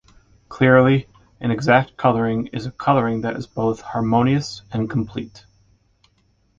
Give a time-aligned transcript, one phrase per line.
[0.49, 1.05] Clearly,
[1.39, 5.45] an exact coloring is a coloring that is both harmonious and complete.